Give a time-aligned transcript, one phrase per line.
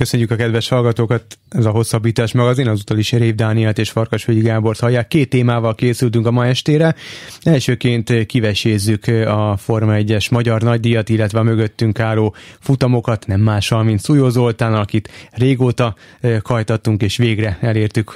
[0.00, 4.80] Köszönjük a kedves hallgatókat, ez a Hosszabbítás magazin, azúttal is Rév Dánielt és Farkasvölgyi Gábort
[4.80, 5.08] hallják.
[5.08, 6.94] Két témával készültünk a ma estére.
[7.42, 14.00] Elsőként kivesézzük a Forma 1-es magyar nagydíjat, illetve a mögöttünk álló futamokat, nem mással, mint
[14.00, 15.94] Szújó Zoltán, akit régóta
[16.42, 18.12] kajtattunk, és végre elértük,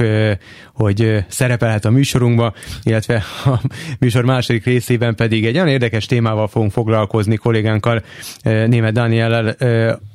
[0.73, 3.61] hogy szerepelhet a műsorunkba, illetve a
[3.99, 8.03] műsor második részében pedig egy olyan érdekes témával fogunk foglalkozni kollégánkkal,
[8.43, 9.57] német Dániellel,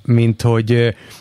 [0.09, 0.71] mint hogy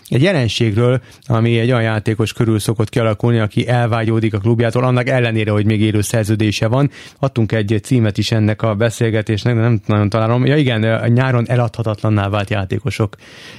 [0.09, 5.51] egy jelenségről, ami egy olyan játékos körül szokott kialakulni, aki elvágyódik a klubjától, annak ellenére,
[5.51, 6.91] hogy még élő szerződése van.
[7.20, 10.47] Adtunk egy címet is ennek a beszélgetésnek, de nem nagyon találom.
[10.47, 13.16] Ja igen, a nyáron eladhatatlanná vált játékosok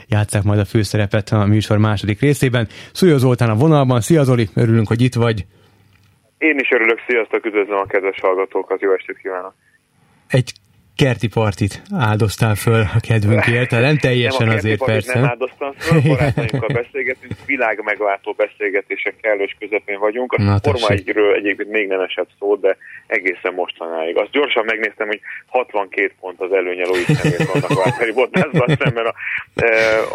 [0.07, 2.67] játszák majd a főszerepet a műsor második részében.
[2.93, 4.02] Szújó Zoltán a vonalban.
[4.02, 5.45] Szia Zoli, örülünk, hogy itt vagy.
[6.38, 9.53] Én is örülök, sziasztok, üdvözlöm a kedves hallgatókat, jó estét kívánok!
[10.27, 10.53] Egy
[11.03, 15.19] kerti partit áldoztál föl a kedvünkért, nem teljesen nem azért persze.
[15.19, 20.33] Nem áldoztam föl, barátainkkal beszélgetünk, világ megváltó beszélgetések kellős közepén vagyunk.
[20.33, 22.77] A Na, Forma 1 egyébként még nem esett szó, de
[23.08, 24.17] egészen mostanáig.
[24.17, 29.14] Azt gyorsan megnéztem, hogy 62 pont az előnye Louis Hamiltonnak Valtteri Bottasban szemben a,
[29.55, 29.67] e,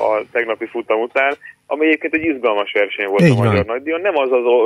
[0.09, 4.01] a tegnapi futam után ami egyébként egy izgalmas verseny volt Így a Magyar Nagydíjon.
[4.01, 4.57] Nem az az o,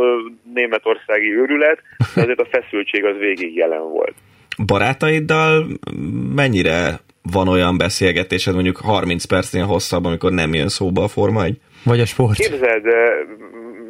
[0.55, 1.78] németországi őrület,
[2.14, 4.14] de azért a feszültség az végig jelen volt
[4.67, 5.67] barátaiddal
[6.34, 7.01] mennyire
[7.33, 11.61] van olyan beszélgetésed, mondjuk 30 percnél hosszabb, amikor nem jön szóba a Forma 1?
[11.84, 12.39] Vagy a sport?
[12.39, 12.84] Képzeld,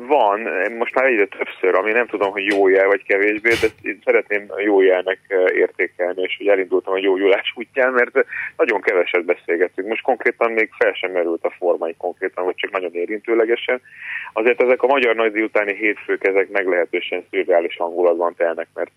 [0.09, 0.41] van,
[0.79, 4.47] most már egyre többször, ami nem tudom, hogy jó jel vagy kevésbé, de én szeretném
[4.65, 5.19] jó jelnek
[5.55, 9.89] értékelni, és hogy elindultam a jó Julás útján, mert nagyon keveset beszélgetünk.
[9.89, 13.81] Most konkrétan még fel sem merült a formai konkrétan, vagy csak nagyon érintőlegesen.
[14.33, 18.91] Azért ezek a magyar nagydíj utáni hétfők, ezek meglehetősen szürreális hangulatban telnek, mert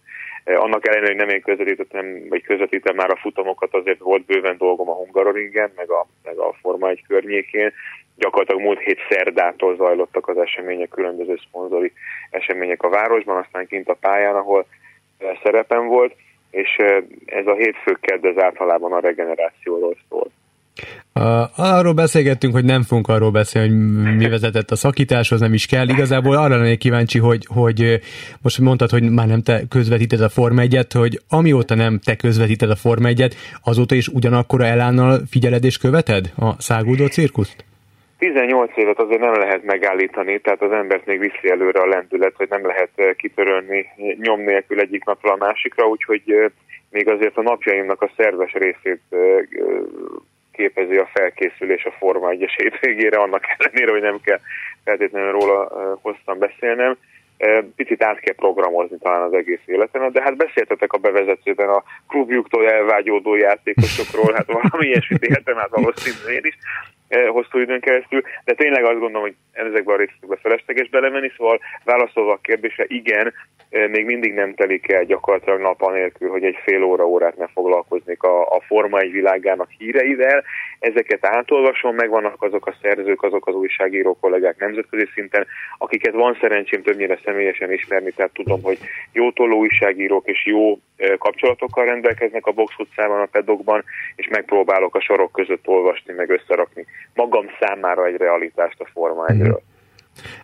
[0.43, 4.57] Eh, annak ellenére, hogy nem én közvetítettem, vagy közvetítem már a futamokat, azért volt bőven
[4.57, 7.73] dolgom a Hungaroringen, meg a, meg a Forma 1 környékén.
[8.15, 11.91] Gyakorlatilag múlt hét szerdától zajlottak az események, különböző szponzori
[12.29, 14.65] események a városban, aztán kint a pályán, ahol
[15.17, 16.15] eh, szerepem volt,
[16.51, 20.31] és eh, ez a hétfő kedd, ez általában a regenerációról szól.
[21.55, 23.67] Arról beszélgettünk, hogy nem fogunk arról beszélni,
[24.03, 25.89] hogy mi vezetett a szakításhoz, nem is kell.
[25.89, 27.99] Igazából arra lennék kíváncsi, hogy, hogy
[28.41, 32.69] most mondtad, hogy már nem te közvetíted a Form 1 hogy amióta nem te közvetíted
[32.69, 37.65] a Form 1 azóta is ugyanakkora elánnal figyeled és követed a száguldó cirkuszt?
[38.17, 42.49] 18 évet azért nem lehet megállítani, tehát az embert még viszi előre a lendület, hogy
[42.49, 43.85] nem lehet kitörölni
[44.21, 46.51] nyom nélkül egyik napra a másikra, úgyhogy
[46.89, 49.01] még azért a napjaimnak a szerves részét
[50.51, 54.39] képezi a felkészülés a Forma 1-es hétvégére, annak ellenére, hogy nem kell
[54.83, 56.97] feltétlenül róla hosszan beszélnem.
[57.75, 62.69] Picit át kell programozni talán az egész életemet, de hát beszéltetek a bevezetőben a klubjuktól
[62.69, 66.57] elvágyódó játékosokról, hát valami ilyesmit éltem át valószínűleg én is
[67.27, 72.31] hosszú időn keresztül, de tényleg azt gondolom, hogy ezekben a részekben felesleges belemenni, szóval válaszolva
[72.31, 73.33] a kérdésre, igen,
[73.69, 78.23] még mindig nem telik el gyakorlatilag nap anélkül, hogy egy fél óra órát ne foglalkoznék
[78.23, 80.43] a, a Forma egy világának híreivel.
[80.79, 85.47] Ezeket átolvasom, megvannak azok a szerzők, azok az újságíró kollégák nemzetközi szinten,
[85.77, 88.77] akiket van szerencsém többnyire személyesen ismerni, tehát tudom, hogy
[89.11, 90.79] jó tolló újságírók és jó
[91.17, 93.83] kapcsolatokkal rendelkeznek a box utcában, a pedokban,
[94.15, 99.37] és megpróbálok a sorok között olvasni, meg összerakni magam számára egy realitást a Forma 1
[99.37, 99.51] mm.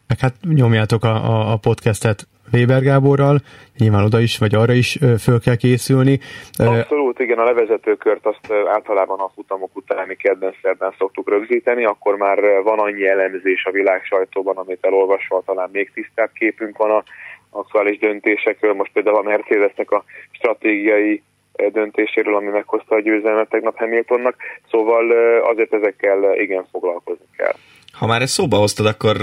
[0.07, 3.38] Meg hát nyomjátok a, a, a podcastet Weber Gáborral,
[3.78, 6.19] nyilván oda is, vagy arra is föl kell készülni.
[6.57, 12.40] Abszolút, igen, a levezetőkört azt általában a futamok utáni kedden szerdán szoktuk rögzíteni, akkor már
[12.63, 17.03] van annyi elemzés a világ sajtóban, amit elolvasva talán még tisztább képünk van a
[17.50, 21.24] aktuális döntésekről, most például a Mercedesnek a stratégiai
[21.72, 24.35] döntéséről, ami meghozta a győzelmet tegnap Hamiltonnak,
[24.72, 27.53] szóval azért ezekkel igen foglalkozni kell.
[27.91, 29.18] Ha már ezt szóba hoztad, akkor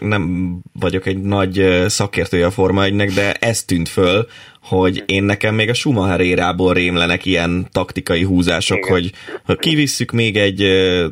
[0.00, 4.26] nem vagyok egy nagy szakértője a Forma 1 de ez tűnt föl,
[4.68, 8.90] hogy én nekem még a Schumacher érából rémlenek ilyen taktikai húzások, Igen.
[8.90, 9.10] hogy
[9.44, 10.62] ha kivisszük még egy,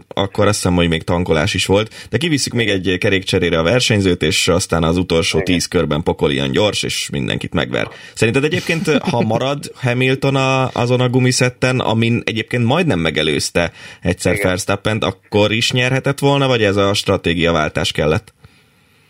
[0.09, 4.23] akkor azt hiszem, hogy még tankolás is volt, de kivisszük még egy kerékcserére a versenyzőt,
[4.23, 5.55] és aztán az utolsó Igen.
[5.55, 7.89] tíz körben pokol ilyen gyors, és mindenkit megver.
[8.15, 15.05] Szerinted egyébként, ha marad Hamilton a, azon a gumiszetten, amin egyébként majdnem megelőzte egyszer Verstappent,
[15.05, 18.35] akkor is nyerhetett volna, vagy ez a stratégiaváltás kellett?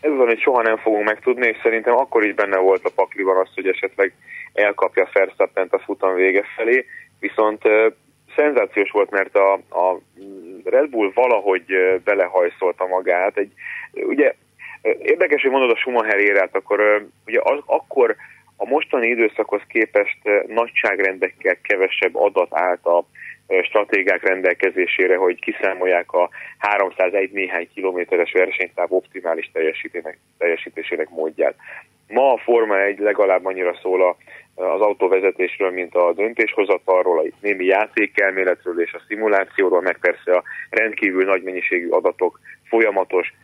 [0.01, 3.37] Ez az, amit soha nem fogunk megtudni, és szerintem akkor is benne volt a pakliban
[3.37, 4.13] az, hogy esetleg
[4.57, 6.87] elkapja Verstappent a futam vége felé,
[7.21, 7.63] viszont
[8.37, 10.01] szenzációs volt, mert a, a
[10.65, 11.65] Red Bull valahogy
[12.05, 13.37] belehajszolta magát.
[13.37, 13.53] Egy,
[13.93, 14.35] ugye
[15.03, 18.17] érdekes, hogy mondod a Schumacher érát, akkor ugye az, akkor
[18.57, 23.05] a mostani időszakhoz képest nagyságrendekkel kevesebb adat állt a
[23.63, 29.51] stratégák rendelkezésére, hogy kiszámolják a 301 néhány kilométeres versenytáv optimális
[30.39, 31.55] teljesítésének módját.
[32.09, 34.17] Ma a Forma 1 legalább annyira szól
[34.55, 41.25] az autóvezetésről, mint a döntéshozatalról, a némi játékelméletről és a szimulációról, meg persze a rendkívül
[41.25, 43.35] nagy mennyiségű adatok folyamatos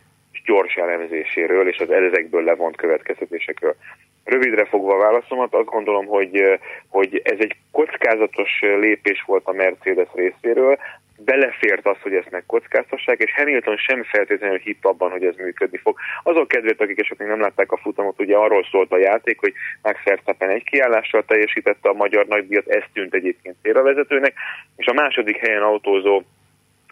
[0.44, 3.76] gyors elemzéséről és az ezekből levont következtetésekről.
[4.24, 10.08] Rövidre fogva a válaszomat, azt gondolom, hogy, hogy ez egy kockázatos lépés volt a Mercedes
[10.14, 10.78] részéről,
[11.24, 15.96] belefért az, hogy ezt megkockáztassák, és Hamilton sem feltétlenül hitt abban, hogy ez működni fog.
[16.22, 19.52] Azok kedvéért, akik esetleg nem látták a futamot, ugye arról szólt a játék, hogy
[19.82, 24.34] Max Verstappen egy kiállással teljesítette a magyar nagydíjat, ez tűnt egyébként félrevezetőnek,
[24.76, 26.22] és a második helyen autózó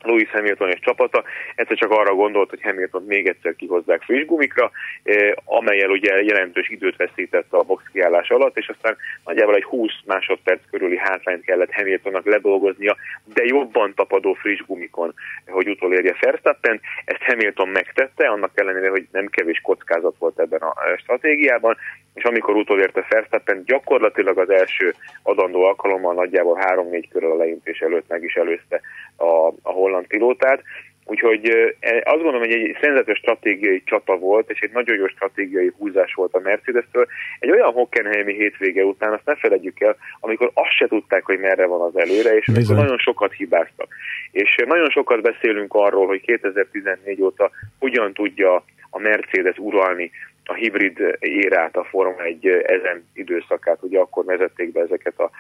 [0.02, 1.24] Louis Hamilton és csapata
[1.54, 4.70] egyszer csak arra gondolt, hogy Hamilton még egyszer kihozzák friss gumikra,
[5.02, 9.90] eh, amelyel ugye jelentős időt veszített a box kiállás alatt, és aztán nagyjából egy 20
[10.04, 12.96] másodperc körüli hátrányt kellett Hamiltonnak ledolgoznia,
[13.34, 15.14] de jobban tapadó friss gumikon,
[15.46, 16.80] hogy utolérje Verstappen.
[17.04, 21.76] Ezt Hamilton megtette, annak ellenére, hogy nem kevés kockázat volt ebben a stratégiában,
[22.14, 28.08] és amikor utolérte Verstappen, gyakorlatilag az első adandó alkalommal nagyjából 3-4 körül a leintés előtt
[28.08, 28.80] meg is előzte
[29.16, 30.62] a, a holland pilótát.
[31.04, 31.48] Úgyhogy
[31.80, 36.14] e, azt gondolom, hogy egy szenzetes stratégiai csata volt, és egy nagyon jó stratégiai húzás
[36.14, 37.06] volt a Mercedes-től.
[37.38, 41.66] Egy olyan Hockenheimi hétvége után, azt ne felejtjük el, amikor azt se tudták, hogy merre
[41.66, 43.88] van az előre, és amikor nagyon sokat hibáztak.
[44.30, 50.10] És nagyon sokat beszélünk arról, hogy 2014 óta hogyan tudja a Mercedes uralni
[50.50, 55.30] a hibrid érát, a Forma 1 ezen időszakát, ugye akkor vezették be ezeket a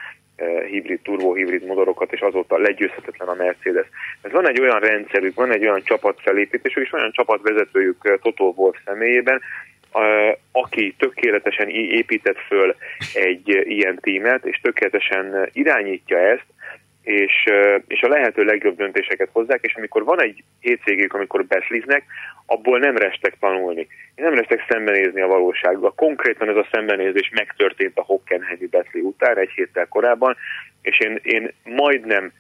[0.66, 3.86] hibrid, turbo-hibrid motorokat, és azóta legyőzhetetlen a Mercedes.
[4.22, 9.40] Ez van egy olyan rendszerük, van egy olyan csapatfelépítésük, és olyan csapatvezetőjük Toto Wolff személyében,
[10.52, 12.74] aki tökéletesen épített föl
[13.14, 16.46] egy ilyen tímet, és tökéletesen irányítja ezt,
[17.02, 17.44] és,
[17.86, 22.04] és a lehető legjobb döntéseket hozzák, és amikor van egy hétvégük, amikor beszliznek,
[22.46, 23.86] abból nem restek tanulni.
[24.16, 25.92] Nem restek szembenézni a valósággal.
[25.96, 30.36] Konkrétan ez a szembenézés megtörtént a Hockenheimi Betli után egy héttel korábban,
[30.82, 32.32] és én, én majdnem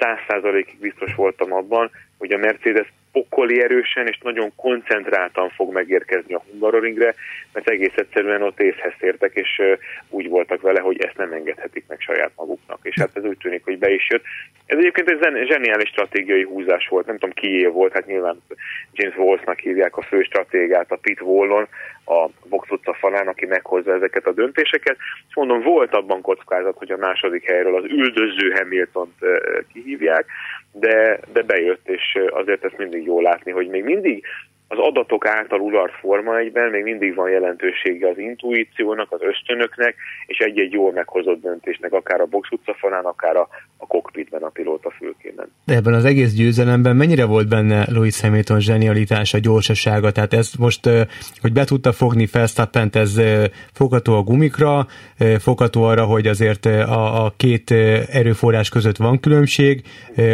[0.00, 6.34] száz százalékig biztos voltam abban, hogy a Mercedes pokoli erősen és nagyon koncentráltan fog megérkezni
[6.34, 7.14] a Hungaroringre,
[7.52, 9.62] mert egész egyszerűen ott észhez értek, és
[10.08, 12.78] úgy voltak vele, hogy ezt nem engedhetik meg saját maguknak.
[12.82, 14.24] És hát ez úgy tűnik, hogy be is jött.
[14.66, 18.42] Ez egyébként egy zseniális stratégiai húzás volt, nem tudom kié volt, hát nyilván
[18.92, 21.68] James Walsh-nak hívják a fő stratégát, a Pit Wallon,
[22.04, 24.96] a Vox utca falán, aki meghozza ezeket a döntéseket.
[25.28, 29.14] És mondom, volt abban kockázat, hogy a második helyről az üldöző Hamilton-t
[29.72, 30.26] kihívják,
[30.72, 34.24] de, de bejött, és azért ezt mindig jó látni, hogy még mindig
[34.68, 39.96] az adatok által uralt Forma egyben még mindig van jelentősége az intuíciónak, az ösztönöknek,
[40.26, 44.90] és egy-egy jól meghozott döntésnek, akár a box utcafalán, akár a, a kokpitben, a pilóta
[44.90, 45.53] fülkében.
[45.66, 50.10] De ebben az egész győzelemben mennyire volt benne Louis Hamilton zsenialitása, gyorsasága?
[50.10, 50.88] Tehát ez most,
[51.40, 53.20] hogy be tudta fogni verstappen ez
[53.72, 54.86] fogható a gumikra,
[55.38, 57.70] fogható arra, hogy azért a, a két
[58.12, 59.82] erőforrás között van különbség,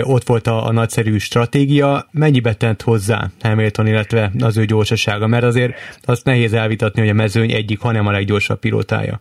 [0.02, 5.44] ott volt a, a nagyszerű stratégia, mennyibe tent hozzá Hamilton, illetve az ő gyorsasága, mert
[5.44, 9.20] azért azt nehéz elvitatni, hogy a mezőny egyik, hanem a leggyorsabb pilótája.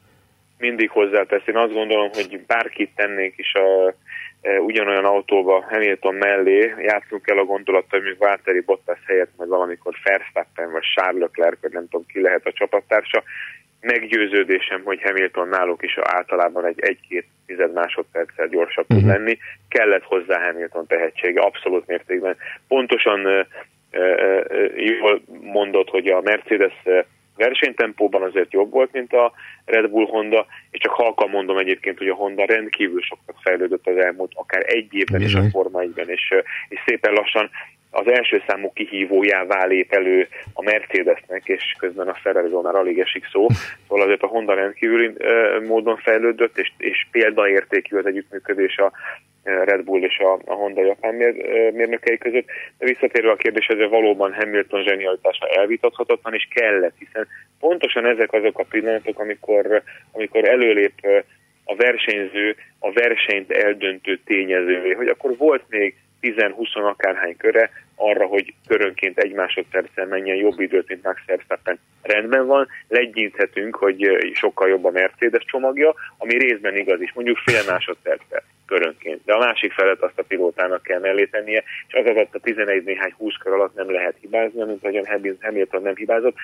[0.57, 1.41] Mindig hozzátesz.
[1.45, 3.93] Én azt gondolom, hogy bárkit tennék is a,
[4.41, 9.93] ugyanolyan autóba Hamilton mellé, játszunk el a gondolattal, hogy még Válteri Bottas helyett majd valamikor
[10.03, 13.23] Verstappen vagy Charles Leclerc, vagy nem tudom ki lehet a csapattársa.
[13.81, 18.97] Meggyőződésem, hogy Hamilton náluk is általában egy egy-két tized másodperccel gyorsabb uh-huh.
[18.97, 19.17] tud mhm.
[19.17, 19.37] lenni.
[19.69, 22.35] Kellett hozzá Hamilton tehetsége, abszolút mértékben.
[22.67, 23.47] Pontosan
[24.75, 26.73] jól mondott, hogy a Mercedes
[27.39, 29.31] versenytempóban azért jobb volt, mint a
[29.65, 33.97] Red Bull Honda, és csak halkan mondom egyébként, hogy a Honda rendkívül sokat fejlődött az
[33.97, 36.33] elmúlt akár egy évben is a Forma 1-ben, és,
[36.69, 37.49] és szépen lassan
[37.91, 43.27] az első számú kihívójává lép elő a Mercedesnek, és közben a ferrari már alig esik
[43.31, 43.47] szó.
[43.87, 45.11] Szóval azért a Honda rendkívüli
[45.67, 48.91] módon fejlődött, és, és példaértékű az együttműködés a
[49.49, 51.33] Red Bull és a, a Honda japán mér,
[51.73, 52.45] mérnökei között.
[52.77, 57.27] De visszatérve a kérdéshez, valóban Hamilton zsenialitása elvitathatatlan, és kellett, hiszen
[57.59, 60.93] pontosan ezek azok a pillanatok, amikor, amikor előlép
[61.63, 68.53] a versenyző a versenyt eldöntő tényezővé, hogy akkor volt még 10-20 akárhány köre arra, hogy
[68.67, 71.79] körönként egy másodperccel menjen jobb időt, mint Max Verstappen.
[72.01, 77.61] Rendben van, legyinthetünk, hogy sokkal jobb a Mercedes csomagja, ami részben igaz is, mondjuk fél
[77.67, 78.43] másodperccel.
[78.71, 79.21] Körönként.
[79.25, 82.83] De a másik felet azt a pilótának kell mellé tennie, és az alatt a 11
[82.83, 85.05] néhány 20 kör alatt nem lehet hibázni, mint ahogyan
[85.41, 86.35] Hamilton nem hibázott.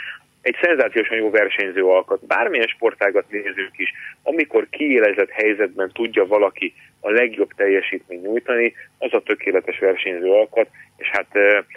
[0.42, 7.10] Egy szenzációsan jó versenyző alkat, bármilyen sportágat nézünk is, amikor kiélezett helyzetben tudja valaki a
[7.10, 10.68] legjobb teljesítményt nyújtani, az a tökéletes versenyző alkat,
[10.98, 11.28] és hát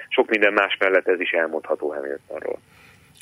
[0.09, 2.59] sok minden más mellett ez is elmondható Hamiltonról.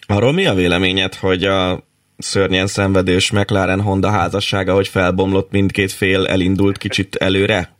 [0.09, 1.79] Arról mi a véleményed, hogy a
[2.19, 7.75] szörnyen szenvedős McLaren Honda házassága, hogy felbomlott mindkét fél, elindult kicsit előre?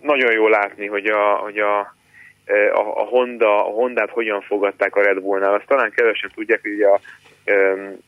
[0.00, 1.78] nagyon jó látni, hogy a, hogy a,
[2.74, 5.54] a, a Honda, a Hondát hogyan fogadták a Red Bullnál.
[5.54, 7.00] Azt talán kevesen tudják, hogy a,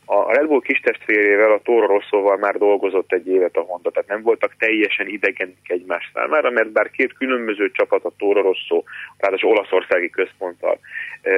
[0.05, 4.09] a Red Bull kis testvérével, a Toro Rosszóval már dolgozott egy évet a Honda, tehát
[4.09, 8.83] nem voltak teljesen idegenik egymás számára, mert bár két különböző csapat, a Toro Rosso,
[9.19, 10.79] ráadásul olaszországi központtal,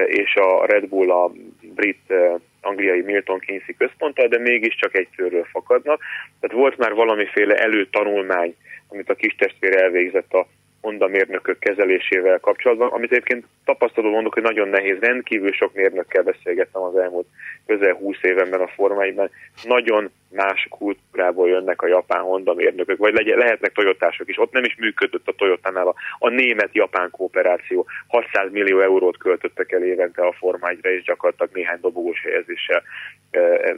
[0.07, 2.13] és a Red Bull a brit
[2.61, 6.01] angliai Milton Keyneszi központtal, de mégiscsak egy körről fakadnak.
[6.41, 8.55] Tehát volt már valamiféle előtanulmány,
[8.89, 10.47] amit a kis testvér elvégzett a
[10.89, 16.83] Honda mérnökök kezelésével kapcsolatban, amit egyébként tapasztaló mondok, hogy nagyon nehéz, rendkívül sok mérnökkel beszélgettem
[16.83, 17.27] az elmúlt
[17.67, 19.31] közel 20 évenben a formáiban.
[19.63, 24.39] Nagyon más kultúrából jönnek a japán Honda mérnökök, vagy lehetnek Toyotások is.
[24.39, 27.87] Ott nem is működött a Toyotánál a, a német-japán kooperáció.
[28.07, 32.83] 600 millió eurót költöttek el évente a formágyra, és gyakorlatilag néhány dobogós helyezéssel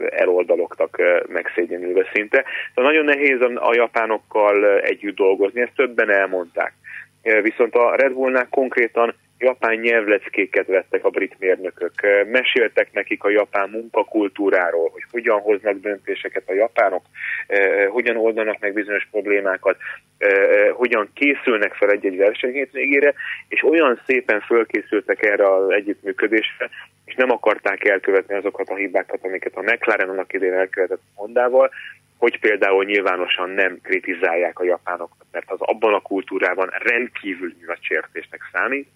[0.09, 2.45] eloldalogtak megszégyenülve szinte.
[2.75, 6.73] Szóval nagyon nehéz a, a japánokkal együtt dolgozni, ezt többen elmondták.
[7.21, 11.91] Viszont a Red Bullnál konkrétan japán nyelvleckéket vettek a brit mérnökök,
[12.31, 17.03] meséltek nekik a japán munkakultúráról, hogy hogyan hoznak döntéseket a japánok,
[17.89, 19.77] hogyan oldanak meg bizonyos problémákat,
[20.73, 23.13] hogyan készülnek fel egy-egy versenyhétvégére,
[23.47, 26.69] és olyan szépen fölkészültek erre az együttműködésre,
[27.05, 31.71] és nem akarták elkövetni azokat a hibákat, amiket a McLaren annak idén elkövetett Hondával,
[32.21, 38.41] hogy például nyilvánosan nem kritizálják a japánokat, mert az abban a kultúrában rendkívül nagy sértésnek
[38.51, 38.87] számít,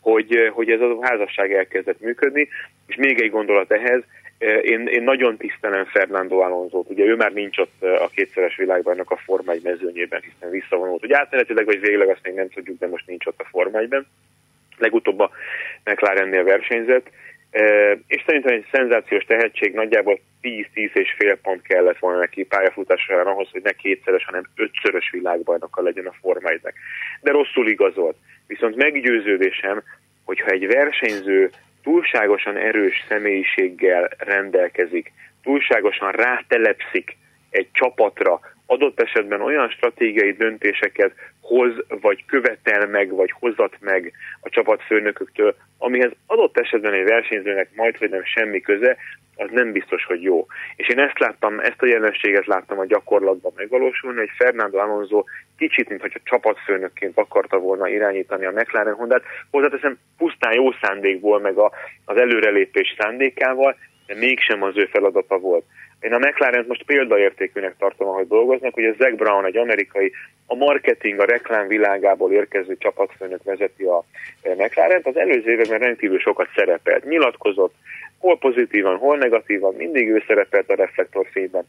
[0.00, 2.48] hogy, hogy ez a házasság elkezdett működni,
[2.86, 4.02] és még egy gondolat ehhez,
[4.62, 9.16] én, én nagyon tisztelem Fernando Alonso-t, ugye ő már nincs ott a kétszeres világbajnok a
[9.16, 11.04] Forma 1 mezőnyében, hiszen visszavonult.
[11.04, 14.06] Ugye átmenetileg vagy végleg azt még nem tudjuk, de most nincs ott a Forma 1-ben.
[14.78, 15.30] Legutóbb a
[15.84, 17.10] McLarennél versenyzett,
[18.06, 23.48] és szerintem egy szenzációs tehetség nagyjából 10-10 és fél pont kellett volna neki pályafutásra ahhoz,
[23.50, 26.60] hogy ne kétszeres, hanem ötszörös világbajnoka legyen a Forma 1
[27.20, 28.16] De rosszul igazolt.
[28.46, 29.82] Viszont meggyőződésem,
[30.24, 31.50] hogyha egy versenyző
[31.82, 37.16] túlságosan erős személyiséggel rendelkezik, túlságosan rátelepszik
[37.50, 41.12] egy csapatra, adott esetben olyan stratégiai döntéseket
[41.56, 47.96] hoz, vagy követel meg, vagy hozat meg a csapatfőnököktől, amihez adott esetben egy versenyzőnek majd,
[47.96, 48.96] hogy nem semmi köze,
[49.36, 50.46] az nem biztos, hogy jó.
[50.76, 55.24] És én ezt láttam, ezt a jelenséget láttam a gyakorlatban megvalósulni, hogy Fernando Alonso
[55.58, 61.70] kicsit, mintha csapatfőnökként akarta volna irányítani a McLaren Hondát, hozzáteszem pusztán jó szándékból, meg a,
[62.04, 65.64] az előrelépés szándékával, de mégsem az ő feladata volt.
[66.02, 70.12] Én a McLaren most példaértékűnek tartom, ahogy dolgoznak, hogy a Zac Brown, egy amerikai,
[70.46, 74.04] a marketing, a reklám világából érkező csapatfőnök vezeti a
[74.56, 77.74] mclaren az előző években rendkívül sokat szerepelt, nyilatkozott,
[78.18, 81.66] hol pozitívan, hol negatívan, mindig ő szerepelt a reflektorfényben.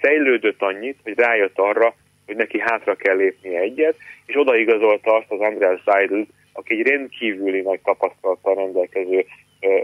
[0.00, 1.94] Fejlődött annyit, hogy rájött arra,
[2.26, 3.96] hogy neki hátra kell lépnie egyet,
[4.26, 6.20] és odaigazolta azt az András Seidl,
[6.52, 9.24] aki egy rendkívüli nagy tapasztalattal rendelkező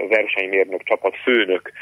[0.09, 1.73] versenymérnök, csapat főnök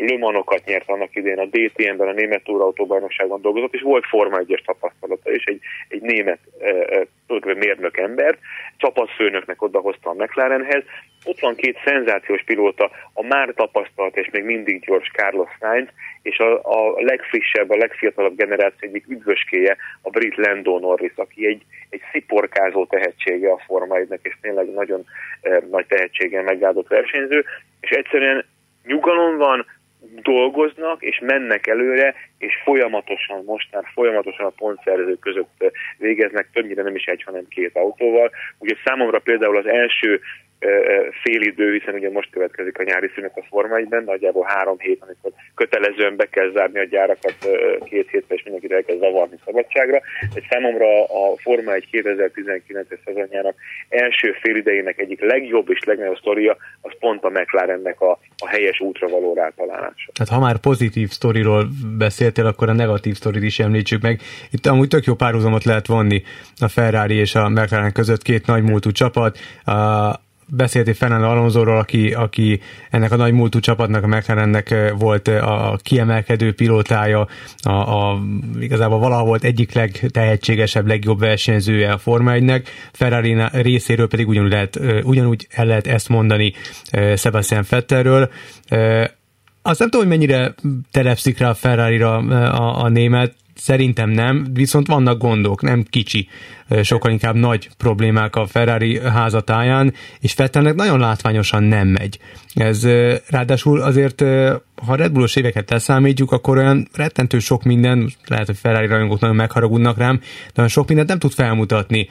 [0.00, 5.30] lömanokat nyert annak idén a DTM-ben, a Német Túrautóbajnokságon dolgozott, és volt Forma 1-es tapasztalata,
[5.30, 6.38] és egy, egy német
[7.42, 8.38] mérnök embert,
[8.76, 10.82] csapatfőnöknek odahozta a McLarenhez.
[11.24, 15.88] Ott van két szenzációs pilóta, a már tapasztalt és még mindig gyors Carlos Sainz,
[16.22, 21.62] és a, a legfrissebb, a legfiatalabb generáció egyik üdvöskéje, a brit Lando Norris, aki egy,
[21.88, 25.04] egy sziporkázó tehetsége a Forma 1 és tényleg nagyon
[25.40, 27.44] eh, nagy tehetséggel megáldott versenyző,
[27.80, 28.44] és egyszerűen
[28.84, 29.66] nyugalom van,
[30.22, 36.82] dolgoznak, és mennek előre, és folyamatosan, most már folyamatosan a pontszerzők között eh, végeznek, többnyire
[36.82, 38.30] nem is egy, hanem két autóval.
[38.58, 40.20] Ugye számomra például az első
[41.22, 45.32] félidő, hiszen ugye most következik a nyári szünet a Forma 1 nagyjából három hét, amikor
[45.54, 47.36] kötelezően be kell zárni a gyárakat
[47.84, 50.00] két hétre, és mindenkit el kell zavarni szabadságra.
[50.34, 53.54] Egy számomra a Forma 1 2019-es szezonjának
[53.88, 59.08] első félidejének egyik legjobb és legnagyobb sztoria, az pont a McLarennek a, a helyes útra
[59.08, 60.10] való rátalálása.
[60.12, 64.20] Tehát ha már pozitív sztoriról beszéltél, akkor a negatív sztorit is említsük meg.
[64.50, 66.22] Itt amúgy tök jó párhuzamot lehet vonni
[66.60, 69.38] a Ferrari és a McLaren között két nagy múltú csapat.
[69.64, 75.78] A beszéltél Fernando Alonsoról, aki, aki ennek a nagy múltú csapatnak, a McLarennek volt a
[75.82, 77.26] kiemelkedő pilótája,
[77.62, 78.22] a, a,
[78.60, 84.80] igazából valahol volt egyik legtehetségesebb, legjobb versenyzője a Forma 1-nek, Ferrari részéről pedig ugyanúgy, lehet,
[85.02, 86.52] ugyanúgy el lehet ezt mondani
[87.16, 88.30] Sebastian Vettelről.
[89.62, 90.54] Azt nem tudom, hogy mennyire
[90.90, 96.28] telepszik rá a Ferrari-ra a, a német, Szerintem nem, viszont vannak gondok, nem kicsi,
[96.82, 102.18] sokkal inkább nagy problémák a Ferrari házatáján, és Fettelnek nagyon látványosan nem megy.
[102.54, 102.86] Ez
[103.28, 104.20] ráadásul azért,
[104.86, 109.36] ha Red Bullos éveket leszámítjuk, akkor olyan rettentő sok minden, lehet, hogy Ferrari rajongók nagyon
[109.36, 112.08] megharagudnak rám, de olyan sok mindent nem tud felmutatni,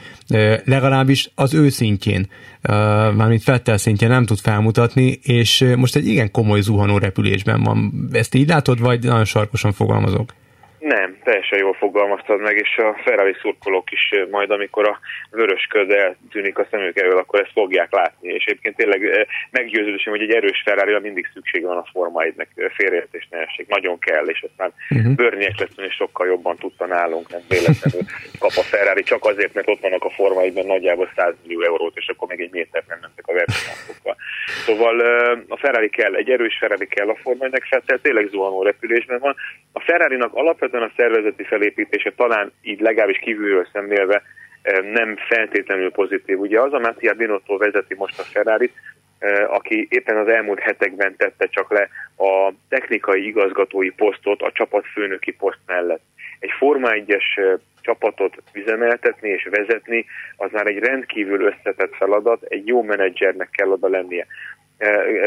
[0.63, 2.27] legalábbis az ő szintjén,
[3.15, 8.09] mármint Fettel szintjén nem tud felmutatni, és most egy igen komoly zuhanó repülésben van.
[8.11, 10.33] Ezt így látod, vagy nagyon sarkosan fogalmazok?
[10.79, 14.99] Nem, teljesen jól fogalmaztad meg, és a Ferrari szurkolók is majd, amikor a
[15.31, 18.33] vörös köd eltűnik a szemük elől, akkor ezt fogják látni.
[18.33, 23.27] És egyébként tényleg meggyőződésem, hogy egy erős ferrari mindig szükség van a Forma 1-nek, félreértés
[23.31, 23.67] ne essék.
[23.67, 25.15] Nagyon kell, és aztán uh-huh.
[25.15, 28.01] bőrnyek lesz, és sokkal jobban tudta nálunk, nem véletlenül
[28.39, 31.97] kap a Ferrari, csak azért, mert ott vannak a Forma 1-ben nagyjából 100 millió eurót,
[31.97, 34.15] és akkor még egy métert nem mentek a versenyokkal.
[34.65, 34.99] Szóval
[35.47, 39.35] a Ferrari kell, egy erős Ferrari kell a Forma 1-nek, tényleg zuhanó repülésben van.
[39.71, 44.21] A Ferrari-nak alapvetően a szervezeti felépítése talán így legalábbis kívülről szemlélve
[44.93, 46.39] nem feltétlenül pozitív.
[46.39, 48.71] Ugye az a Mattia Binotto vezeti most a ferrari
[49.47, 55.59] aki éppen az elmúlt hetekben tette csak le a technikai igazgatói posztot a csapatfőnöki poszt
[55.65, 56.01] mellett.
[56.39, 60.05] Egy Forma 1-es csapatot üzemeltetni és vezetni,
[60.37, 64.25] az már egy rendkívül összetett feladat, egy jó menedzsernek kell oda lennie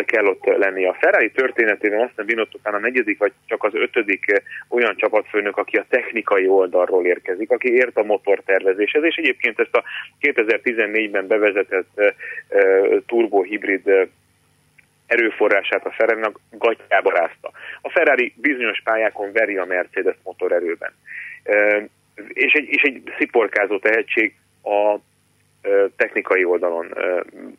[0.04, 0.84] kell ott lenni.
[0.84, 5.86] A Ferrari történetében aztán Binotto a negyedik vagy csak az ötödik olyan csapatfőnök, aki a
[5.88, 9.84] technikai oldalról érkezik, aki ért a motortervezéshez, és egyébként ezt a
[10.20, 12.00] 2014-ben bevezetett
[13.06, 14.08] turbohibrid
[15.06, 17.50] erőforrását a Ferrari-nak gatyába rázta.
[17.80, 20.92] A Ferrari bizonyos pályákon veri a Mercedes motorerőben.
[22.28, 24.98] És egy, és egy sziporkázó tehetség a
[25.96, 26.94] technikai oldalon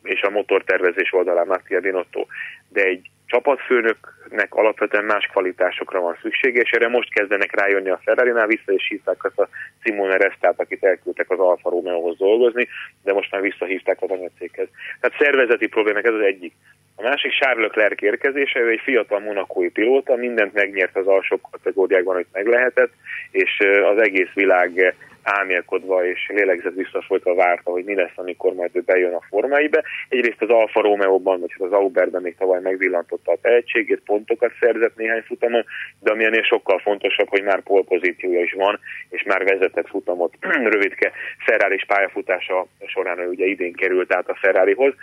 [0.02, 2.26] és a motortervezés oldalán Mattia Binotto,
[2.68, 8.46] de egy csapatfőnöknek alapvetően más kvalitásokra van szüksége, és erre most kezdenek rájönni a Ferrari-nál,
[8.46, 9.48] vissza is hívták azt a
[9.82, 12.68] Simone Restát, akit elküldtek az Alfa Romeo-hoz dolgozni,
[13.02, 14.68] de most már visszahívták az anyacéghez.
[15.00, 16.52] Tehát szervezeti problémák ez az egyik.
[16.96, 22.14] A másik Charles Leclerc érkezése, ő egy fiatal monakói pilóta, mindent megnyert az alsó kategóriákban,
[22.14, 22.92] hogy meg lehetett,
[23.30, 23.58] és
[23.92, 29.14] az egész világ álmélkodva és lélegzett visszafolytva várta, hogy mi lesz, amikor majd ő bejön
[29.14, 29.82] a formáibe.
[30.08, 35.22] Egyrészt az Alfa Romeo-ban, vagy az Auberben még tavaly megvillantotta a tehetségét, pontokat szerzett néhány
[35.22, 35.64] futamon,
[36.00, 40.34] de ami ennél sokkal fontosabb, hogy már polpozíciója is van, és már vezetett futamot
[40.74, 44.94] rövidke Ferrari pályafutása során ő ugye idén került át a Ferrarihoz,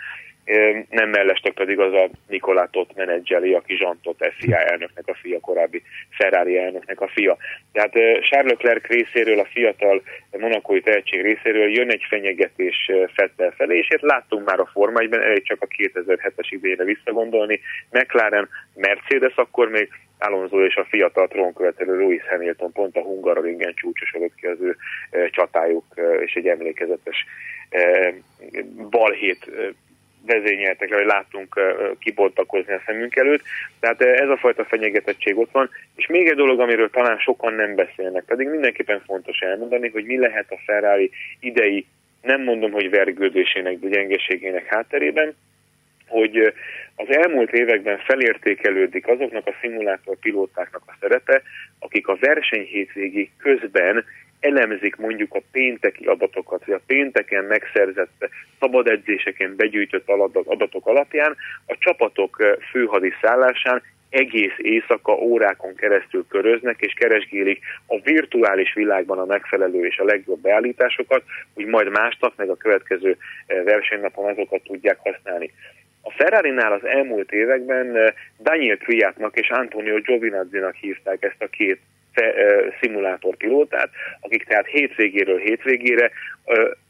[0.90, 6.58] nem mellestek pedig az a Nikolátot menedzseli, aki Zsantot FIA elnöknek a fia, korábbi Ferrari
[6.58, 7.36] elnöknek a fia.
[7.72, 13.88] Tehát Charles Leclerc részéről, a fiatal monakói tehetség részéről jön egy fenyegetés Fettel felé, és
[13.88, 17.60] ezt láttunk már a Forma 1 elég csak a 2007-es idejére visszagondolni.
[17.90, 24.34] McLaren, Mercedes akkor még Alonso és a fiatal trónkövetelő Lewis Hamilton pont a Hungaroringen csúcsosodott
[24.34, 24.76] ki az ő
[25.30, 25.84] csatájuk,
[26.24, 27.26] és egy emlékezetes
[28.90, 29.50] balhét
[30.26, 31.60] vezényeltek, hogy láttunk
[31.98, 33.42] kibontakozni a szemünk előtt.
[33.80, 35.70] Tehát ez a fajta fenyegetettség ott van.
[35.96, 40.18] És még egy dolog, amiről talán sokan nem beszélnek, pedig mindenképpen fontos elmondani, hogy mi
[40.18, 41.86] lehet a Ferrari idei,
[42.22, 45.34] nem mondom, hogy vergődésének, de gyengeségének hátterében,
[46.06, 46.52] hogy
[46.96, 51.42] az elmúlt években felértékelődik azoknak a szimulátor pilótáknak a szerepe,
[51.78, 54.04] akik a verseny hétvégi közben
[54.42, 58.28] elemzik mondjuk a pénteki adatokat, vagy a pénteken megszerzett
[58.60, 60.08] szabad edzéseken begyűjtött
[60.44, 68.74] adatok alapján a csapatok főhadi szállásán egész éjszaka órákon keresztül köröznek, és keresgélik a virtuális
[68.74, 71.22] világban a megfelelő és a legjobb beállításokat,
[71.54, 75.50] hogy majd másnap, meg a következő versenynapon azokat tudják használni.
[76.02, 81.80] A Ferrari-nál az elmúlt években Daniel Kviatnak és Antonio Giovinazzi-nak hívták ezt a két
[82.80, 86.10] szimulátorpilótát, akik tehát hétvégéről hétvégére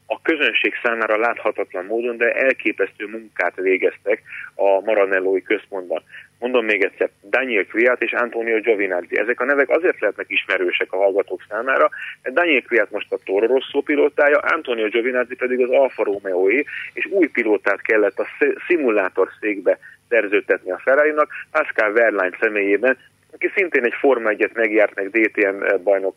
[0.07, 4.21] a közönség számára láthatatlan módon, de elképesztő munkát végeztek
[4.55, 6.03] a Maranellói központban.
[6.39, 9.17] Mondom még egyszer, Daniel Kviat és Antonio Giovinazzi.
[9.17, 11.89] Ezek a nevek azért lehetnek ismerősek a hallgatók számára,
[12.23, 16.49] mert Daniel Kviat most a Toro Rosso pilótája, Antonio Giovinazzi pedig az Alfa romeo
[16.93, 18.27] és új pilótát kellett a
[18.67, 19.77] szimulátor székbe
[20.09, 22.97] szerződtetni a Ferrari-nak, Pascal Verlaine személyében,
[23.33, 26.15] aki szintén egy Forma 1-et megjárt, meg DTM bajnok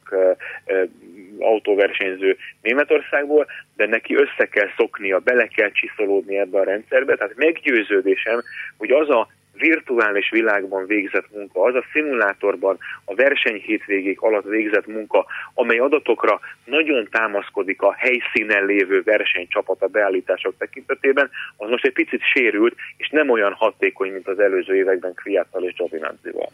[1.39, 8.43] autóversenyző Németországból, de neki össze kell szoknia, bele kell csiszolódni ebbe a rendszerbe, tehát meggyőződésem,
[8.77, 14.87] hogy az a virtuális világban végzett munka, az a szimulátorban a verseny hétvégék alatt végzett
[14.87, 22.23] munka, amely adatokra nagyon támaszkodik a helyszínen lévő versenycsapata beállítások tekintetében, az most egy picit
[22.35, 26.51] sérült, és nem olyan hatékony, mint az előző években Kviattal és Giovinazzival.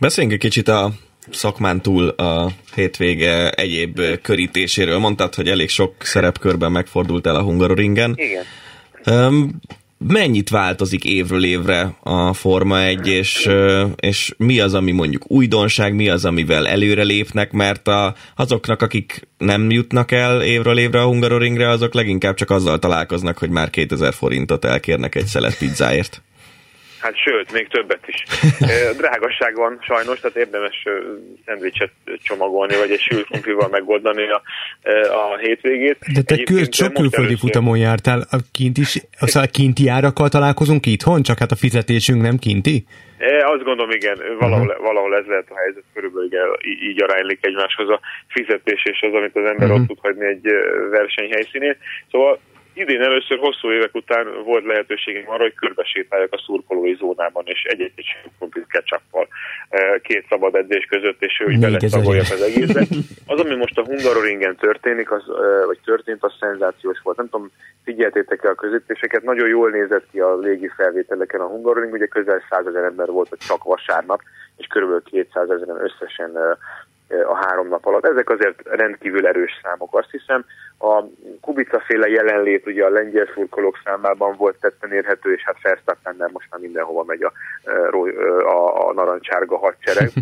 [0.00, 0.92] Beszéljünk egy kicsit a
[1.30, 4.98] szakmán túl a hétvége egyéb körítéséről.
[4.98, 8.14] Mondtad, hogy elég sok szerepkörben megfordult el a Hungaroringen.
[8.16, 8.44] Igen.
[9.06, 9.60] Um,
[9.98, 13.50] mennyit változik évről évre a Forma 1, és,
[13.96, 19.28] és mi az, ami mondjuk újdonság, mi az, amivel előre lépnek, mert a, azoknak, akik
[19.38, 24.14] nem jutnak el évről évre a Hungaroringre, azok leginkább csak azzal találkoznak, hogy már 2000
[24.14, 26.22] forintot elkérnek egy szelet pizzáért.
[27.00, 28.22] Hát sőt, még többet is.
[29.00, 30.84] Drágasság van sajnos, tehát érdemes
[31.46, 31.90] szendvicset
[32.22, 34.42] csomagolni, vagy egy sült kumplival megoldani a,
[35.12, 35.98] a hétvégét.
[36.12, 41.22] De te kül, sok külföldi futamon jártál, a kint is, a kinti árakkal találkozunk itthon,
[41.22, 42.84] csak hát a fizetésünk nem kinti?
[43.18, 44.84] É, azt gondolom, igen, valahol, uh-huh.
[44.84, 46.46] valahol ez lehet a helyzet, körülbelül igen,
[46.88, 49.80] így aránylik egymáshoz a fizetés és az, amit az ember uh-huh.
[49.80, 50.46] ott tud hagyni egy
[50.90, 51.76] versenyhelyszínén.
[52.10, 52.40] Szóval
[52.78, 57.92] idén először hosszú évek után volt lehetőségem arra, hogy körbesétáljak a szurkolói zónában, és egy-egy
[58.68, 59.28] ketchuppal
[59.68, 62.84] eh, két szabad edzés között, és ő beleszagolja az egészbe.
[63.32, 67.16] Az, ami most a Hungaroringen történik, az, eh, vagy történt, az szenzációs volt.
[67.16, 67.50] Nem tudom,
[67.84, 72.66] figyeltétek-e a közítéseket, nagyon jól nézett ki a légi felvételeken a Hungaroring, ugye közel 100
[72.66, 74.20] ezer ember volt csak vasárnap,
[74.56, 76.56] és körülbelül 200 ezeren összesen eh,
[77.08, 78.06] a három nap alatt.
[78.06, 79.96] Ezek azért rendkívül erős számok.
[79.96, 80.44] Azt hiszem,
[80.78, 81.02] a
[81.40, 86.46] Kubica féle jelenlét ugye a lengyel szurkolók számában volt tetten érhető, és hát Verstappennel most
[86.50, 87.32] már mindenhova megy a,
[88.42, 90.10] a, a narancsárga hadsereg.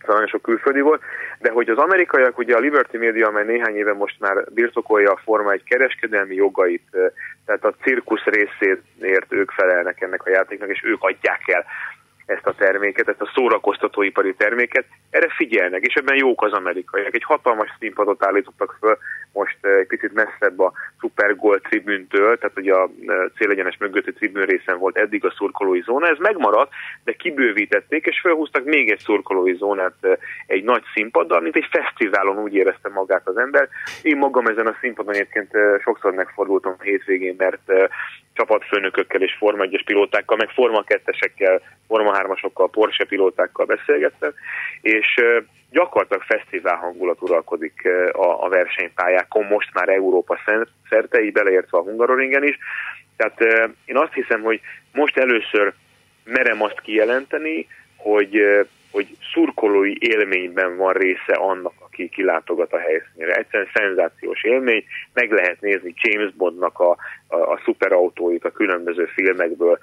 [0.00, 1.02] Szóval nagyon sok külföldi volt,
[1.38, 5.20] de hogy az amerikaiak, ugye a Liberty Media, amely néhány éve most már birtokolja a
[5.24, 6.82] Forma egy kereskedelmi jogait,
[7.46, 11.64] tehát a cirkusz részéért ők felelnek ennek a játéknak, és ők adják el
[12.30, 17.14] ezt a terméket, ezt a szórakoztatóipari terméket, erre figyelnek, és ebben jók az amerikaiak.
[17.14, 18.98] Egy hatalmas színpadot állítottak föl
[19.32, 24.12] most eh, egy picit messzebb a Super Gold tribüntől, tehát ugye a eh, célegyenes mögötti
[24.12, 26.72] tribün részen volt eddig a szurkolói zóna, ez megmaradt,
[27.04, 30.16] de kibővítették, és felhúztak még egy szurkolói zónát eh,
[30.46, 33.68] egy nagy színpaddal, mint egy fesztiválon úgy érezte magát az ember.
[34.02, 35.50] Én magam ezen a színpadon egyébként
[35.82, 37.72] sokszor megfordultam a hétvégén, mert
[38.32, 44.32] csapatfőnökökkel és Forma 1 pilótákkal, meg Forma 2-esekkel, Forma 3-asokkal, Porsche pilótákkal beszélgettem,
[44.80, 45.14] és
[45.70, 50.38] gyakorlatilag fesztivál hangulat uralkodik a, a versenypályákon, most már Európa
[50.88, 52.58] szerte, így beleértve a Hungaroringen is.
[53.16, 54.60] Tehát én azt hiszem, hogy
[54.92, 55.72] most először
[56.24, 58.40] merem azt kijelenteni, hogy,
[58.90, 63.34] hogy szurkolói élményben van része annak, aki kilátogat a helyszínre.
[63.34, 69.78] Egyszerűen szenzációs élmény, meg lehet nézni James Bondnak a, a, a szuperautóit a különböző filmekből,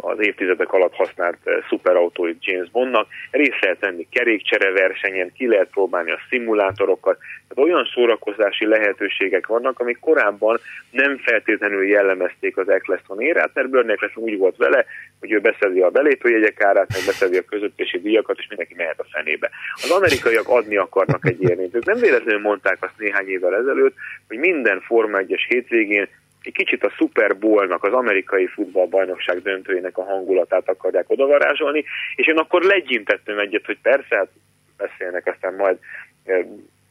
[0.00, 6.20] az évtizedek alatt használt szuperautóit James Bondnak, részt lehet tenni kerékcsereversenyen, ki lehet próbálni a
[6.28, 10.58] szimulátorokat, tehát olyan szórakozási lehetőségek vannak, amik korábban
[10.90, 14.84] nem feltétlenül jellemezték az Eccleston érát, mert Bernie Eccleston úgy volt vele,
[15.20, 19.06] hogy ő beszedi a belépőjegyek árát, meg beszedi a közöttési díjakat, és mindenki mehet a
[19.10, 19.50] fenébe.
[19.74, 21.74] Az amerikaiak adni akarnak egy élményt.
[21.74, 23.94] Ők nem véletlenül mondták azt néhány évvel ezelőtt,
[24.28, 26.08] hogy minden Forma 1-es hétvégén
[26.46, 32.38] egy kicsit a Super Bowl-nak, az amerikai futballbajnokság döntőjének a hangulatát akarják odavarázsolni, és én
[32.38, 34.28] akkor legyintettem egyet, hogy persze, hát
[34.76, 35.78] beszélnek, aztán majd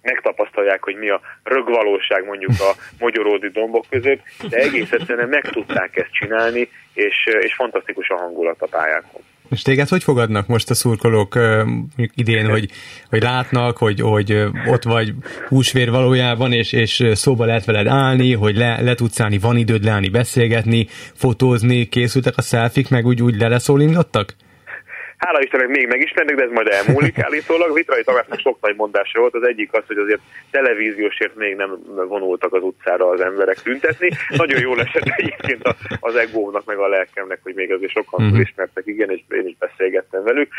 [0.02, 2.72] megtapasztalják, hogy mi a rögvalóság mondjuk a
[3.06, 8.62] mogyoródi dombok között, de egész egyszerűen meg tudták ezt csinálni, és, és fantasztikus a hangulat
[8.62, 9.22] a pályákon.
[9.50, 11.40] És téged hogy fogadnak most a szurkolók
[12.16, 12.70] idén, hogy,
[13.10, 15.14] hogy látnak, hogy, hogy ott vagy
[15.48, 19.84] húsvér valójában, és, és szóba lehet veled állni, hogy le, le tudsz állni, van időd
[19.84, 24.36] leállni, beszélgetni, fotózni, készültek a szelfik, meg úgy, úgy leleszólindottak?
[25.18, 27.74] Hála Istennek még megismernek, de ez majd elmúlik állítólag.
[27.74, 29.34] Vitrai Tamásnak sok nagy mondása volt.
[29.34, 30.20] Az egyik az, hogy azért
[30.52, 34.10] televíziósért még nem vonultak az utcára az emberek tüntetni.
[34.30, 38.40] Nagyon jól esett egyébként az egónak, meg a lelkemnek, hogy még azért sokan uh-huh.
[38.40, 40.52] ismertek, igen, és én is beszélgettem velük.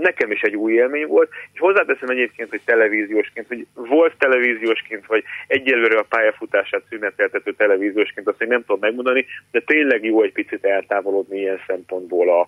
[0.00, 5.24] Nekem is egy új élmény volt, és hozzáteszem egyébként, hogy televíziósként, hogy volt televíziósként, vagy
[5.46, 10.64] egyelőre a pályafutását szüneteltető televíziósként, azt még nem tudom megmondani, de tényleg jó egy picit
[10.64, 12.46] eltávolodni ilyen szempontból a,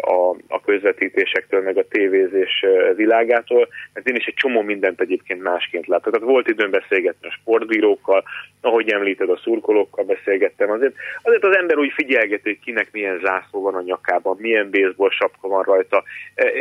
[0.00, 2.64] a, a közvetítésektől, meg a tévézés
[2.96, 6.12] világától, mert én is egy csomó mindent egyébként másként látok.
[6.12, 8.24] Tehát volt időm beszélgetni a sportbírókkal,
[8.60, 10.70] ahogy említed, a szurkolókkal beszélgettem.
[10.70, 15.10] Azért, azért az ember úgy figyelget, hogy kinek milyen zászló van a nyakában, milyen baseball
[15.10, 16.02] sapka van rajta.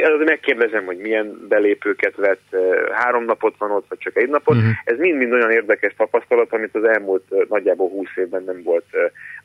[0.04, 2.56] Azért megkérdezem, hogy milyen belépőket vett,
[2.92, 4.56] három napot van ott, vagy csak egy napot.
[4.56, 4.72] Uh-huh.
[4.84, 8.86] Ez mind-mind olyan érdekes tapasztalat, amit az elmúlt nagyjából húsz évben nem volt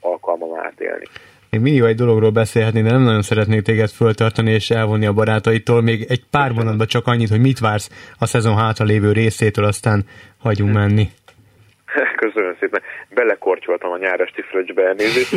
[0.01, 1.05] alkalmam átélni.
[1.51, 5.83] Még millió egy dologról beszélhetni, de nem nagyon szeretnék téged föltartani és elvonni a barátaitól.
[5.83, 10.05] Még egy pár mondatban csak annyit, hogy mit vársz a szezon hátra lévő részétől, aztán
[10.39, 10.77] hagyunk hm.
[10.77, 11.09] menni.
[12.25, 12.83] Köszönöm szépen.
[13.15, 15.33] Belekortyoltam a nyáresti fröccsbe elnézést.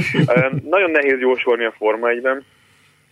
[0.75, 2.45] Nagyon nehéz jósolni a Forma 1-ben.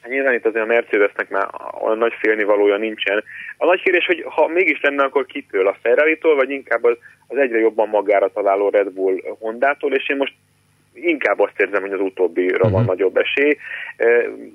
[0.07, 1.47] Nyilván itt azért a Mercedesnek már
[1.81, 3.23] olyan nagy félnivalója nincsen.
[3.57, 5.67] A nagy kérdés, hogy ha mégis lenne, akkor kitől?
[5.67, 10.17] A ferrari vagy inkább az, az egyre jobban magára találó Red Bull Hondától, és én
[10.17, 10.33] most
[11.01, 12.71] inkább azt érzem, hogy az utóbbira uh-huh.
[12.71, 12.89] van mhm.
[12.89, 13.57] nagyobb esély.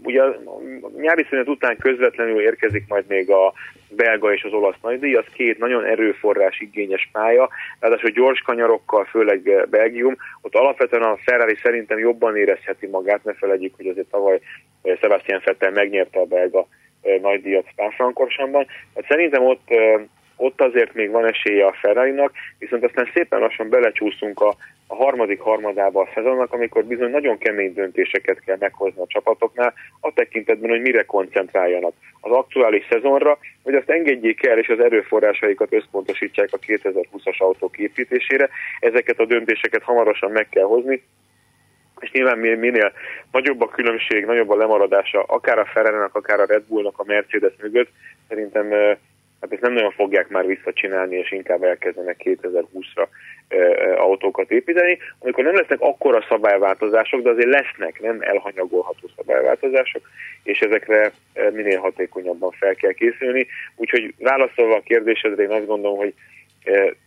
[0.02, 0.37] Ugye a
[1.00, 3.52] nyári szünet után közvetlenül érkezik majd még a
[3.96, 7.48] belga és az olasz nagydíj, az két nagyon erőforrás igényes pálya,
[7.81, 13.76] ráadásul gyors kanyarokkal, főleg Belgium, ott alapvetően a Ferrari szerintem jobban érezheti magát, ne felejtjük,
[13.76, 14.40] hogy azért tavaly
[15.00, 16.66] Sebastian Vettel megnyerte a belga
[17.20, 18.66] nagydíjat Spa-Francorchamban.
[18.94, 19.68] Hát szerintem ott
[20.42, 22.14] ott azért még van esélye a ferrari
[22.59, 24.55] viszont aztán szépen lassan belecsúszunk a,
[24.87, 30.12] a harmadik harmadába a szezonnak, amikor bizony nagyon kemény döntéseket kell meghozni a csapatoknál, a
[30.12, 31.92] tekintetben, hogy mire koncentráljanak.
[32.20, 38.48] Az aktuális szezonra, vagy azt engedjék el, és az erőforrásaikat összpontosítsák a 2020-as autók építésére.
[38.81, 41.02] Ezeket a döntéseket hamarosan meg kell hozni,
[42.00, 42.92] és nyilván minél
[43.33, 47.52] nagyobb a különbség, nagyobb a lemaradása, akár a ferrari akár a Red Bullnak, a Mercedes
[47.61, 47.90] mögött,
[48.28, 48.96] szerintem
[49.42, 53.07] hát ezt nem nagyon fogják már visszacsinálni, és inkább elkezdenek 2020-ra
[53.96, 60.02] autókat építeni, amikor nem lesznek akkora szabályváltozások, de azért lesznek nem elhanyagolható szabályváltozások,
[60.42, 61.12] és ezekre
[61.52, 63.46] minél hatékonyabban fel kell készülni.
[63.76, 66.14] Úgyhogy válaszolva a kérdésedre, én azt gondolom, hogy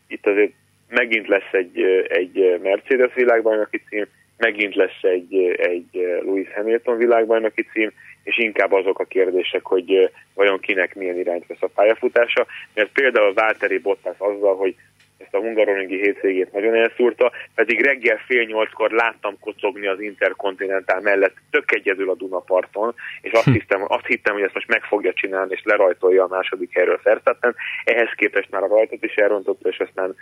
[0.08, 0.52] itt azért
[0.90, 4.06] megint lesz egy, egy Mercedes világbajnoki cím,
[4.38, 5.88] megint lesz egy, egy
[6.24, 7.92] Lewis Hamilton világbajnoki cím,
[8.26, 13.34] és inkább azok a kérdések, hogy vajon kinek milyen irányt vesz a pályafutása, mert például
[13.34, 14.76] Válteri Bottas azzal, hogy
[15.18, 21.36] ezt a hungaroringi hétvégét nagyon elszúrta, pedig reggel fél nyolckor láttam kocogni az Interkontinentál mellett
[21.50, 23.52] tök egyedül a Dunaparton, és azt, hm.
[23.52, 27.56] hittem, azt hittem, hogy ezt most meg fogja csinálni, és lerajtolja a második helyről Fersztappen.
[27.84, 30.16] Ehhez képest már a rajtot is elrontotta, és aztán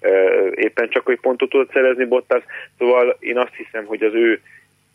[0.00, 2.42] ö, éppen csak, hogy pontot tudott szerezni Bottas.
[2.78, 4.40] Szóval én azt hiszem, hogy az ő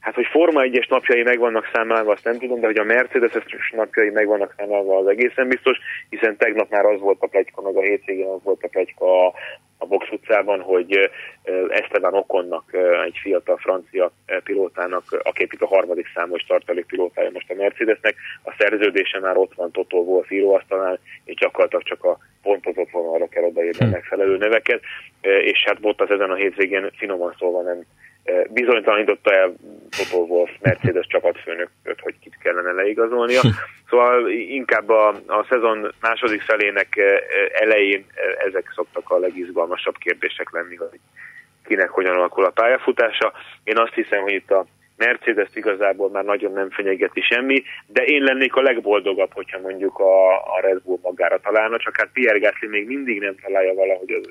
[0.04, 4.10] Hát, hogy Forma 1-es napjai megvannak számlálva, azt nem tudom, de hogy a Mercedes-es napjai
[4.10, 5.78] megvannak számlálva, az egészen biztos,
[6.10, 9.34] hiszen tegnap már az volt a plegyka, meg a hétvégén az volt a plegyka a,
[9.78, 11.10] a Box utcában, hogy
[11.70, 14.12] Esteban Okonnak, egy fiatal francia
[14.44, 19.72] pilótának, aki a harmadik számos tartalék pilótája most a Mercedesnek, a szerződése már ott van
[19.72, 23.92] Totó Wolf íróasztalán, és gyakorlatilag csak a pontozott vonalra kell odaírni hm.
[23.92, 24.82] megfelelő neveket,
[25.22, 27.86] és hát Bottas ezen a hétvégén finoman szólva nem
[28.50, 29.54] bizonytalanította el
[29.98, 33.42] Toto Wolf Mercedes csapatfőnököt, hogy kit kellene leigazolnia.
[33.90, 37.00] Szóval inkább a, a szezon második felének
[37.54, 38.06] elején
[38.48, 41.00] ezek szoktak a legizgalmasabb kérdések lenni, hogy
[41.66, 43.34] kinek hogyan alakul a pályafutása.
[43.64, 44.66] Én azt hiszem, hogy itt a
[44.98, 50.36] Mercedes igazából már nagyon nem fenyegeti semmi, de én lennék a legboldogabb, hogyha mondjuk a,
[50.56, 54.30] a Red Bull magára találna, csak hát Pierre Gasly még mindig nem találja valahogy az,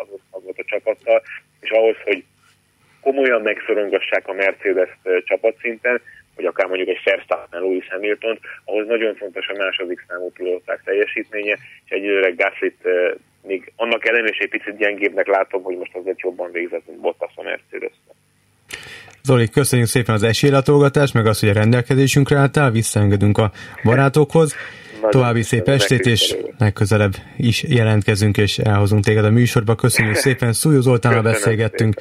[0.00, 1.22] az, az, az a csapattal,
[1.60, 2.24] és ahhoz, hogy
[3.02, 4.90] komolyan megszorongassák a Mercedes
[5.24, 6.00] csapatszinten,
[6.36, 11.58] vagy akár mondjuk egy Verstappen, Lewis Hamilton, ahhoz nagyon fontos a második számú pilóták teljesítménye,
[11.84, 12.88] és egyelőre Gaslyt
[13.42, 17.32] még annak ellenére is egy picit gyengébbnek látom, hogy most azért jobban végzett, mint Bottas
[17.34, 18.16] a mercedes -ben.
[19.24, 23.50] Zoli, köszönjük szépen az esélylatolgatást, meg azt, hogy a rendelkezésünkre álltál, visszaengedünk a
[23.84, 24.56] barátokhoz.
[25.08, 29.74] További szép estét, és legközelebb is jelentkezünk, és elhozunk téged a műsorba.
[29.74, 31.94] Köszönjük szépen, Szújó Zoltánnal beszélgettünk.